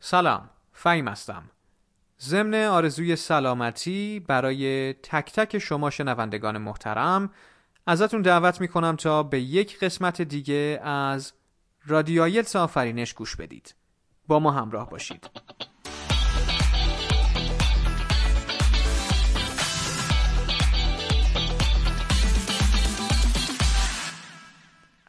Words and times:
سلام 0.00 0.50
فهیم 0.72 1.08
هستم. 1.08 1.50
ضمن 2.20 2.64
آرزوی 2.64 3.16
سلامتی 3.16 4.20
برای 4.28 4.92
تک 4.92 5.32
تک 5.32 5.58
شما 5.58 5.90
شنوندگان 5.90 6.58
محترم 6.58 7.30
ازتون 7.86 8.22
دعوت 8.22 8.60
می‌کنم 8.60 8.96
تا 8.96 9.22
به 9.22 9.40
یک 9.40 9.78
قسمت 9.78 10.22
دیگه 10.22 10.80
از 10.82 11.32
رادیایلس 11.86 12.56
آفرینش 12.56 13.14
گوش 13.14 13.36
بدید. 13.36 13.74
با 14.26 14.38
ما 14.38 14.50
همراه 14.50 14.90
باشید. 14.90 15.30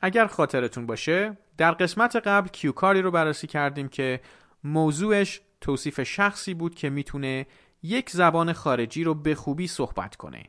اگر 0.02 0.27
خاطرتون 0.27 0.85
باشه 0.85 1.38
در 1.58 1.71
قسمت 1.71 2.16
قبل 2.16 2.48
کیوکاری 2.48 3.02
رو 3.02 3.12
بررسی 3.12 3.48
کردیم 3.48 3.88
که 3.88 4.21
موضوعش 4.63 5.41
توصیف 5.62 6.03
شخصی 6.03 6.53
بود 6.53 6.76
که 6.76 6.90
می‌تونه 6.90 7.48
یک 7.84 8.09
زبان 8.09 8.54
خارجی 8.54 9.04
رو 9.04 9.13
به 9.13 9.35
خوبی 9.35 9.67
صحبت 9.67 10.16
کنه. 10.16 10.43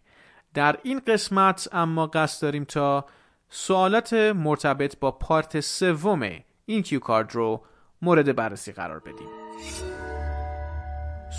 در 0.54 0.78
این 0.82 1.00
قسمت 1.06 1.68
اما 1.72 2.06
قصد 2.06 2.42
داریم 2.42 2.64
تا 2.64 3.06
سوالات 3.48 4.12
مرتبط 4.12 4.98
با 5.00 5.10
پارت 5.10 5.60
سوم 5.60 6.30
این 6.66 6.82
کیو 6.82 7.00
کارد 7.00 7.34
رو 7.34 7.64
مورد 8.02 8.36
بررسی 8.36 8.72
قرار 8.72 8.98
بدیم. 8.98 9.28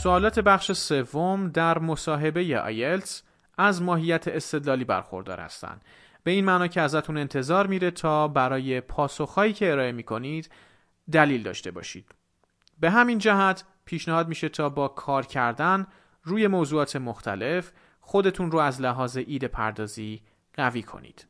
سوالات 0.03 0.39
بخش 0.39 0.71
سوم 0.71 1.47
در 1.47 1.79
مصاحبه 1.79 2.59
آیلتس 2.59 3.23
از 3.57 3.81
ماهیت 3.81 4.27
استدلالی 4.27 4.83
برخوردار 4.83 5.39
هستند. 5.39 5.81
به 6.23 6.31
این 6.31 6.45
معنا 6.45 6.67
که 6.67 6.81
ازتون 6.81 7.17
انتظار 7.17 7.67
میره 7.67 7.91
تا 7.91 8.27
برای 8.27 8.81
پاسخهایی 8.81 9.53
که 9.53 9.71
ارائه 9.71 9.91
می‌کنید 9.91 10.49
دلیل 11.11 11.43
داشته 11.43 11.71
باشید 11.71 12.15
به 12.79 12.89
همین 12.89 13.17
جهت 13.17 13.63
پیشنهاد 13.85 14.27
میشه 14.27 14.49
تا 14.49 14.69
با 14.69 14.87
کار 14.87 15.25
کردن 15.25 15.87
روی 16.23 16.47
موضوعات 16.47 16.95
مختلف 16.95 17.71
خودتون 17.99 18.51
رو 18.51 18.59
از 18.59 18.81
لحاظ 18.81 19.17
ایده 19.17 19.47
پردازی 19.47 20.21
قوی 20.53 20.83
کنید. 20.83 21.27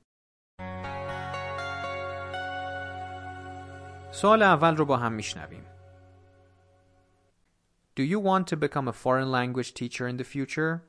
سوال 4.12 4.42
اول 4.42 4.78
رو 4.78 4.86
با 4.86 4.98
هم 4.98 5.12
میشنویم. 5.12 5.66
Do 8.00 8.04
you 8.04 8.20
want 8.20 8.48
to 8.48 8.56
become 8.56 8.88
a 8.88 8.94
foreign 8.94 9.30
language 9.32 9.74
teacher 9.74 10.08
in 10.08 10.18
the 10.18 10.24
future? 10.24 10.84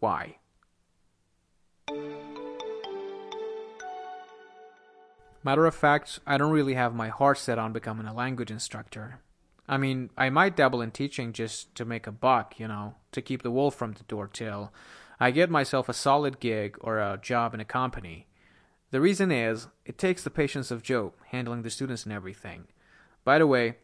Why? 0.00 0.39
Matter 5.42 5.64
of 5.64 5.74
fact, 5.74 6.20
I 6.26 6.36
don't 6.36 6.52
really 6.52 6.74
have 6.74 6.94
my 6.94 7.08
heart 7.08 7.38
set 7.38 7.58
on 7.58 7.72
becoming 7.72 8.06
a 8.06 8.14
language 8.14 8.50
instructor. 8.50 9.20
I 9.66 9.78
mean, 9.78 10.10
I 10.16 10.28
might 10.28 10.56
dabble 10.56 10.82
in 10.82 10.90
teaching 10.90 11.32
just 11.32 11.74
to 11.76 11.84
make 11.84 12.06
a 12.06 12.12
buck, 12.12 12.58
you 12.58 12.68
know, 12.68 12.96
to 13.12 13.22
keep 13.22 13.42
the 13.42 13.50
wolf 13.50 13.74
from 13.74 13.92
the 13.92 14.02
door 14.04 14.28
till 14.28 14.72
I 15.18 15.30
get 15.30 15.48
myself 15.48 15.88
a 15.88 15.94
solid 15.94 16.40
gig 16.40 16.76
or 16.80 16.98
a 16.98 17.18
job 17.22 17.54
in 17.54 17.60
a 17.60 17.64
company. 17.64 18.26
The 18.90 19.00
reason 19.00 19.30
is, 19.30 19.68
it 19.86 19.96
takes 19.96 20.24
the 20.24 20.30
patience 20.30 20.70
of 20.70 20.82
Joe 20.82 21.14
handling 21.28 21.62
the 21.62 21.70
students 21.70 22.04
and 22.04 22.12
everything. 22.12 22.66
By 23.24 23.38
the 23.38 23.46
way, 23.46 23.76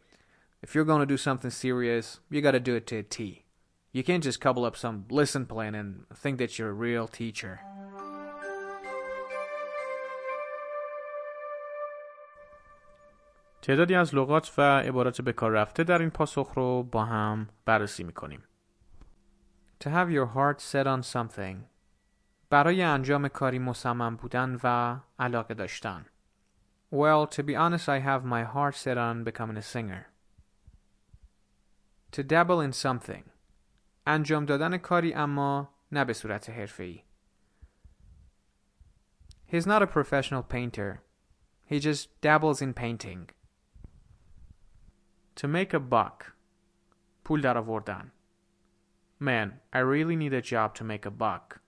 if 0.61 0.75
you're 0.75 0.85
going 0.85 1.01
to 1.01 1.07
do 1.07 1.17
something 1.17 1.51
serious, 1.51 2.19
you 2.29 2.41
got 2.41 2.53
to 2.53 2.61
do 2.61 2.75
it 2.75 2.87
to 2.89 2.97
a 2.97 3.03
T. 3.03 3.45
You 3.93 4.03
can't 4.03 4.25
just 4.25 4.41
cobble 4.41 4.65
up 4.65 4.77
some 4.77 5.05
listen 5.09 5.47
plan 5.47 5.75
and 5.75 6.05
think 6.15 6.39
that 6.39 6.59
you're 6.59 6.71
a 6.71 6.75
real 6.75 7.07
teacher. 7.07 7.61
تعدادی 13.67 13.95
از 13.95 14.15
لغات 14.15 14.59
و 14.59 14.63
عبارات 14.63 15.21
به 15.21 15.33
کار 15.33 15.51
رفته 15.51 15.85
در 15.85 15.99
این 15.99 16.11
پاسخ 16.11 16.53
رو 16.55 16.83
با 16.83 17.05
هم 17.05 17.49
بررسی 17.65 18.05
می‌کنیم. 18.05 18.43
To 19.85 19.87
have 19.87 20.11
your 20.11 20.27
heart 20.35 20.61
set 20.61 20.87
on 20.87 21.03
something 21.13 21.57
برای 22.51 22.83
انجام 22.83 23.29
کاری 23.29 23.59
مصمم 23.59 24.17
بودن 24.17 24.59
و 24.65 24.97
علاقه 25.19 25.55
داشتن. 25.55 26.07
Well, 26.93 27.27
to 27.27 27.43
be 27.43 27.57
honest, 27.57 27.89
I 27.89 28.01
have 28.01 28.25
my 28.25 28.45
heart 28.55 28.77
set 28.77 28.99
on 28.99 29.25
becoming 29.25 29.57
a 29.57 29.63
singer. 29.63 30.07
To 32.13 32.23
dabble 32.23 32.61
in 32.61 32.73
something 32.73 33.25
انجام 34.07 34.45
دادن 34.45 34.77
کاری 34.77 35.15
اما 35.15 35.69
نه 35.93 36.05
به 36.05 36.13
صورت 36.13 36.51
حرفه‌ای. 36.51 37.03
He's 39.53 39.67
not 39.67 39.83
a 39.83 39.87
professional 39.87 40.43
painter. 40.43 41.01
He 41.71 41.81
just 41.81 42.21
dabbles 42.21 42.63
in 42.63 42.75
painting. 42.75 43.36
To 45.36 45.48
make 45.48 45.74
a 45.74 45.80
buck. 45.80 46.34
پول 47.24 47.42
در 47.42 47.58
آوردن. 47.58 48.12
Man, 49.20 49.60
I 49.74 49.80
really 49.80 50.16
need 50.16 50.34
a 50.34 50.42
job 50.42 50.74
to 50.76 50.84
make 50.84 51.06
a 51.06 51.12
buck. 51.12 51.62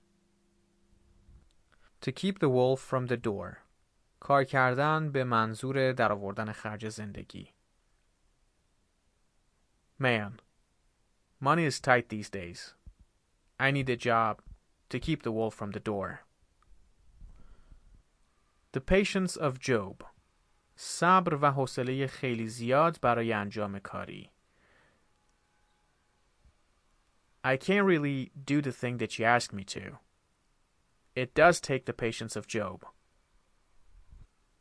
To 2.01 2.11
keep 2.11 2.39
the 2.39 2.49
wolf 2.49 2.81
from 2.81 3.07
the 3.07 3.17
door. 3.17 3.57
کار 4.19 4.43
کردن 4.43 5.11
به 5.11 5.23
منظور 5.23 5.91
در 5.91 6.11
آوردن 6.11 6.51
خرج 6.51 6.89
زندگی. 6.89 7.49
Man, 9.99 10.39
money 11.39 11.65
is 11.65 11.79
tight 11.79 12.09
these 12.09 12.29
days. 12.29 12.73
I 13.59 13.71
need 13.71 13.89
a 13.89 13.95
job 13.95 14.41
to 14.89 14.99
keep 14.99 15.23
the 15.23 15.31
wolf 15.31 15.53
from 15.55 15.71
the 15.71 15.79
door. 15.79 16.25
The 18.73 18.81
patience 18.81 19.35
of 19.37 19.59
Job. 19.59 20.03
صبر 20.80 21.34
و 21.34 21.50
حوصله 21.50 22.06
خیلی 22.06 22.48
زیاد 22.48 23.00
برای 23.00 23.32
انجام 23.32 23.78
کاری. 23.78 24.30
I 27.44 27.56
can't 27.56 27.84
really 27.84 28.30
do 28.46 28.62
the 28.62 28.72
thing 28.72 28.98
that 28.98 29.18
you 29.18 29.24
asked 29.24 29.52
me 29.52 29.64
to. 29.64 29.98
It 31.16 31.34
does 31.34 31.60
take 31.60 31.84
the 31.86 31.92
patience 31.92 32.36
of 32.36 32.46
Job. 32.46 32.84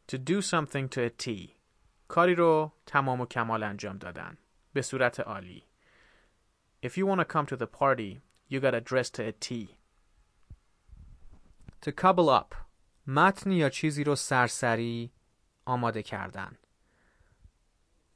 To 0.08 0.18
do 0.18 0.42
something 0.42 0.90
to 0.90 1.02
a 1.02 1.10
T. 1.10 1.50
کاری 2.08 2.36
رو 2.36 2.72
تمام 2.86 3.22
و 3.22 3.26
کمال 3.26 3.64
انجام 3.64 3.98
دادن. 3.98 4.38
به 4.74 4.82
صورت 4.82 5.20
عالی. 5.20 5.64
If 6.82 6.98
you 6.98 7.06
want 7.06 7.20
to 7.20 7.26
come 7.26 7.46
to 7.46 7.56
the 7.56 7.68
party, 7.68 8.22
you 8.50 8.60
gotta 8.60 8.82
dress 8.82 9.10
to 9.12 9.24
a 9.24 9.32
T. 9.32 9.78
To 11.82 11.92
couple 11.92 12.30
up. 12.30 12.56
متن 13.08 13.52
یا 13.52 13.70
چیزی 13.70 14.04
رو 14.04 14.16
سرسری 14.16 15.12
آماده 15.67 16.03
کردن. 16.03 16.59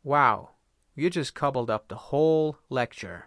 Wow, 0.04 0.48
you 0.94 1.10
just 1.10 1.34
cobbled 1.34 1.70
up 1.70 1.88
the 1.88 2.10
whole 2.10 2.56
lecture. 2.70 3.24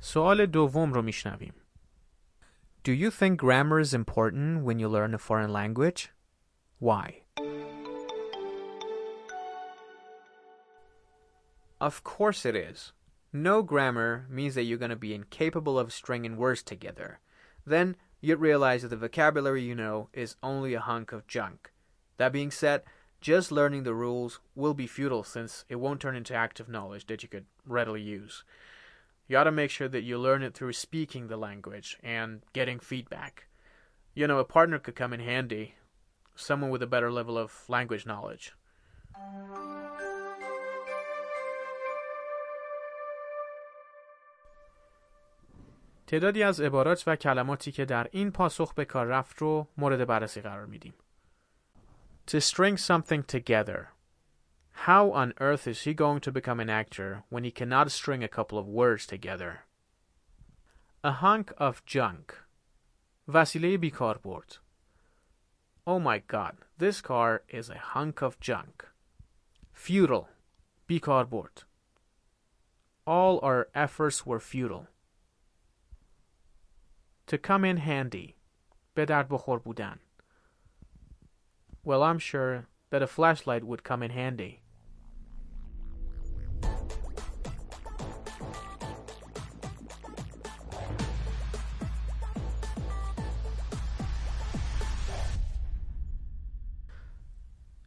سوال 0.00 0.46
دوم 0.46 0.92
رو 0.92 1.02
میشنویم. 1.02 1.54
Do 2.84 2.92
you 2.92 3.10
think 3.10 3.36
grammar 3.38 3.78
is 3.80 3.92
important 3.92 4.64
when 4.64 4.78
you 4.78 4.88
learn 4.88 5.12
a 5.14 5.18
foreign 5.18 5.52
language? 5.52 6.08
Why? 6.78 7.21
Of 11.83 12.01
course 12.05 12.45
it 12.45 12.55
is. 12.55 12.93
No 13.33 13.61
grammar 13.61 14.25
means 14.29 14.55
that 14.55 14.63
you're 14.63 14.77
going 14.77 14.89
to 14.89 14.95
be 14.95 15.13
incapable 15.13 15.77
of 15.77 15.91
stringing 15.91 16.37
words 16.37 16.63
together. 16.63 17.19
Then 17.65 17.97
you'd 18.21 18.39
realize 18.39 18.83
that 18.83 18.87
the 18.87 18.95
vocabulary 18.95 19.63
you 19.63 19.75
know 19.75 20.07
is 20.13 20.37
only 20.41 20.73
a 20.73 20.79
hunk 20.79 21.11
of 21.11 21.27
junk. 21.27 21.73
That 22.15 22.31
being 22.31 22.51
said, 22.51 22.83
just 23.19 23.51
learning 23.51 23.83
the 23.83 23.93
rules 23.93 24.39
will 24.55 24.73
be 24.73 24.87
futile 24.87 25.25
since 25.25 25.65
it 25.67 25.75
won't 25.75 25.99
turn 25.99 26.15
into 26.15 26.33
active 26.33 26.69
knowledge 26.69 27.07
that 27.07 27.21
you 27.21 27.27
could 27.27 27.47
readily 27.65 28.01
use. 28.01 28.45
You 29.27 29.35
ought 29.35 29.43
to 29.43 29.51
make 29.51 29.69
sure 29.69 29.89
that 29.89 30.03
you 30.03 30.17
learn 30.17 30.41
it 30.41 30.53
through 30.53 30.71
speaking 30.71 31.27
the 31.27 31.35
language 31.35 31.97
and 32.01 32.43
getting 32.53 32.79
feedback. 32.79 33.47
You 34.15 34.25
know, 34.27 34.39
a 34.39 34.45
partner 34.45 34.79
could 34.79 34.95
come 34.95 35.11
in 35.11 35.19
handy, 35.19 35.75
someone 36.33 36.71
with 36.71 36.81
a 36.81 36.87
better 36.87 37.11
level 37.11 37.37
of 37.37 37.65
language 37.67 38.05
knowledge. 38.05 38.53
تعدادی 46.13 46.43
از 46.43 46.61
عبارات 46.61 47.03
و 47.07 47.15
کلماتی 47.15 47.71
که 47.71 47.85
در 47.85 48.07
این 48.11 48.31
پاسخ 48.31 48.73
به 48.73 48.85
کار 48.85 49.05
رفت 49.05 49.37
رو 49.37 49.67
مورد 49.77 50.07
بررسی 50.07 50.41
قرار 50.41 50.65
میدیم. 50.65 50.93
To 52.27 52.39
string 52.39 52.77
something 52.77 53.23
together. 53.23 53.87
How 54.87 55.11
on 55.11 55.33
earth 55.39 55.67
is 55.67 55.81
he 55.81 55.93
going 55.93 56.19
to 56.19 56.31
become 56.31 56.59
an 56.59 56.69
actor 56.69 57.23
when 57.29 57.43
he 57.43 57.51
cannot 57.51 57.91
string 57.91 58.23
a 58.23 58.27
couple 58.27 58.59
of 58.59 58.67
words 58.67 59.07
together? 59.07 59.65
A 61.03 61.11
hunk 61.11 61.51
of 61.57 61.81
junk. 61.85 62.33
وسیله 63.27 63.77
بیکاربرد. 63.77 64.57
Oh 65.87 65.99
my 65.99 66.19
god, 66.27 66.55
this 66.77 67.01
car 67.01 67.41
is 67.49 67.69
a 67.69 67.77
hunk 67.93 68.21
of 68.21 68.39
junk. 68.39 68.85
Futile. 69.73 70.27
بیکاربرد. 70.87 71.63
all 73.05 73.39
our 73.43 73.67
efforts 73.75 74.25
were 74.25 74.39
futile. 74.39 74.87
To 77.26 77.38
come 77.38 77.64
in 77.64 77.76
handy. 77.76 78.34
به 78.94 79.04
درد 79.04 79.28
بخور 79.28 79.58
بودن. 79.58 79.98
Well, 81.84 82.02
I'm 82.02 82.18
sure 82.18 82.66
that 82.90 83.02
a 83.02 83.06
flashlight 83.06 83.64
would 83.64 83.84
come 83.84 84.02
in 84.02 84.10
handy. 84.10 84.62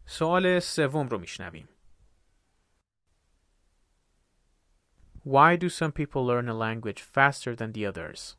سوال 0.06 0.60
سوم 0.60 1.08
رو 1.08 1.18
میشنویم. 1.20 1.68
Why 5.24 5.56
do 5.56 5.70
some 5.70 5.92
people 5.92 6.26
learn 6.26 6.50
a 6.50 6.54
language 6.54 7.02
faster 7.02 7.56
than 7.56 7.72
the 7.72 7.86
others? 7.86 8.36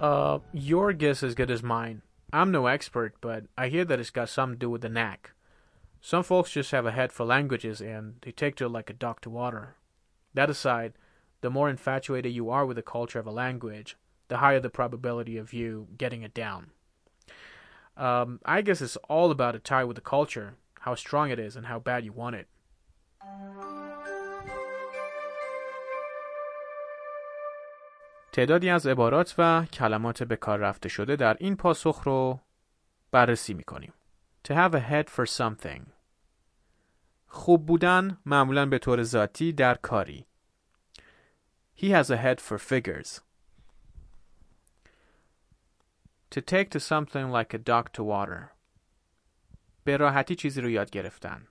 Uh, 0.00 0.38
your 0.52 0.92
guess 0.92 1.22
is 1.22 1.34
good 1.34 1.50
as 1.50 1.62
mine. 1.62 2.02
I'm 2.32 2.52
no 2.52 2.66
expert, 2.66 3.14
but 3.20 3.44
I 3.56 3.68
hear 3.68 3.84
that 3.86 3.98
it's 3.98 4.10
got 4.10 4.28
something 4.28 4.54
to 4.54 4.58
do 4.66 4.70
with 4.70 4.82
the 4.82 4.88
knack. 4.88 5.32
Some 6.00 6.22
folks 6.22 6.52
just 6.52 6.70
have 6.70 6.86
a 6.86 6.92
head 6.92 7.10
for 7.10 7.24
languages 7.24 7.80
and 7.80 8.14
they 8.22 8.30
take 8.30 8.54
to 8.56 8.66
it 8.66 8.70
like 8.70 8.90
a 8.90 8.92
duck 8.92 9.20
to 9.22 9.30
water. 9.30 9.74
That 10.34 10.50
aside, 10.50 10.92
the 11.40 11.50
more 11.50 11.68
infatuated 11.68 12.32
you 12.32 12.50
are 12.50 12.64
with 12.64 12.76
the 12.76 12.82
culture 12.82 13.18
of 13.18 13.26
a 13.26 13.32
language, 13.32 13.96
the 14.28 14.36
higher 14.36 14.60
the 14.60 14.70
probability 14.70 15.36
of 15.36 15.52
you 15.52 15.88
getting 15.96 16.22
it 16.22 16.34
down. 16.34 16.70
Um, 17.96 18.38
I 18.44 18.62
guess 18.62 18.80
it's 18.80 18.96
all 19.08 19.32
about 19.32 19.56
a 19.56 19.58
tie 19.58 19.84
with 19.84 19.96
the 19.96 20.00
culture, 20.00 20.54
how 20.80 20.94
strong 20.94 21.30
it 21.30 21.40
is, 21.40 21.56
and 21.56 21.66
how 21.66 21.80
bad 21.80 22.04
you 22.04 22.12
want 22.12 22.36
it. 22.36 22.46
تعدادی 28.38 28.70
از 28.70 28.86
عبارات 28.86 29.34
و 29.38 29.66
کلمات 29.72 30.22
به 30.22 30.36
کار 30.36 30.58
رفته 30.58 30.88
شده 30.88 31.16
در 31.16 31.36
این 31.40 31.56
پاسخ 31.56 32.02
رو 32.04 32.40
بررسی 33.10 33.54
می 33.54 33.64
کنیم. 33.64 33.92
To 34.48 34.50
have 34.50 34.74
a 34.74 34.80
head 34.90 35.08
for 35.08 35.26
something 35.26 35.82
خوب 37.26 37.66
بودن 37.66 38.18
معمولا 38.26 38.66
به 38.66 38.78
طور 38.78 39.02
ذاتی 39.02 39.52
در 39.52 39.74
کاری. 39.74 40.26
He 41.76 41.86
has 41.86 42.10
a 42.10 42.16
head 42.16 42.40
for 42.40 42.58
figures. 42.58 43.20
To 46.30 46.40
take 46.40 46.70
to 46.70 46.80
something 46.80 47.30
like 47.32 47.54
a 47.54 47.58
duck 47.58 47.92
to 47.92 48.04
water. 48.04 48.42
به 49.84 49.96
راحتی 49.96 50.34
چیزی 50.34 50.60
رو 50.60 50.70
یاد 50.70 50.90
گرفتن. 50.90 51.46